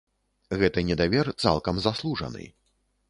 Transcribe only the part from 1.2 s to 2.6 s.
цалкам заслужаны.